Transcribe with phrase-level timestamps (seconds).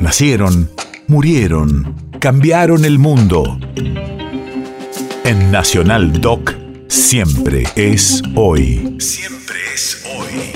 [0.00, 0.70] Nacieron,
[1.08, 3.58] murieron, cambiaron el mundo.
[5.24, 6.54] En Nacional Doc,
[6.88, 8.96] siempre es hoy.
[8.98, 10.52] Siempre es hoy.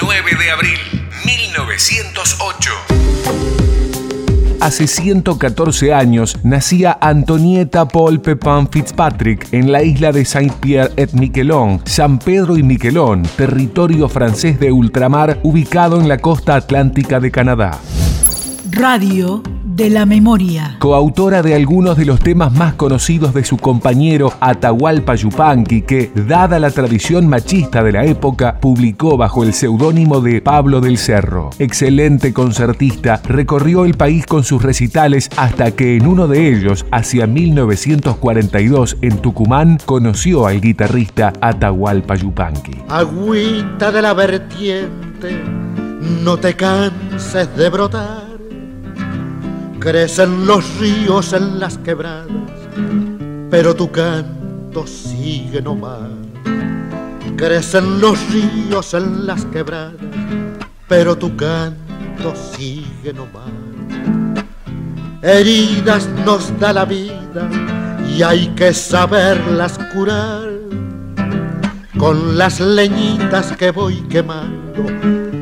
[0.00, 0.78] 9 de abril,
[1.26, 3.61] 1908.
[4.62, 12.56] Hace 114 años nacía Antonieta Paul Pepin Fitzpatrick en la isla de Saint-Pierre-et-Miquelon, San Pedro
[12.56, 17.72] y Miquelon, territorio francés de ultramar ubicado en la costa atlántica de Canadá.
[18.70, 19.42] Radio
[19.76, 20.76] de la memoria.
[20.78, 26.58] Coautora de algunos de los temas más conocidos de su compañero Atahualpa Yupanqui, que, dada
[26.58, 31.50] la tradición machista de la época, publicó bajo el seudónimo de Pablo del Cerro.
[31.58, 37.26] Excelente concertista, recorrió el país con sus recitales hasta que en uno de ellos, hacia
[37.26, 42.82] 1942, en Tucumán, conoció al guitarrista Atahualpa Yupanqui.
[42.88, 45.40] Agüita de la vertiente,
[46.22, 48.31] no te canses de brotar
[49.82, 52.30] Crecen los ríos en las quebradas,
[53.50, 56.08] pero tu canto sigue nomás.
[57.36, 59.96] Crecen los ríos en las quebradas,
[60.86, 63.50] pero tu canto sigue nomás.
[65.20, 67.50] Heridas nos da la vida
[68.08, 70.48] y hay que saberlas curar.
[71.98, 74.86] Con las leñitas que voy quemando,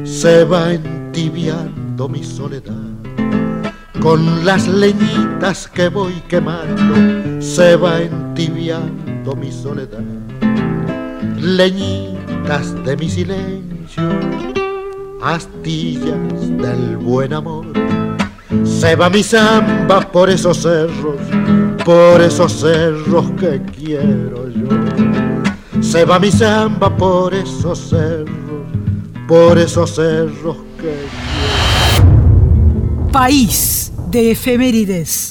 [0.06, 3.00] se va entibiando mi soledad
[4.00, 10.02] con las leñitas que voy quemando se va entibiando mi soledad.
[11.38, 14.08] Leñitas de mi silencio,
[15.22, 16.16] astillas
[16.58, 17.66] del buen amor.
[18.64, 21.20] Se va mi samba por esos cerros,
[21.84, 25.82] por esos cerros que quiero yo.
[25.82, 28.64] Se va mi samba por esos cerros,
[29.28, 31.50] por esos cerros que quiero.
[33.12, 33.79] País
[34.10, 35.29] de efemérides.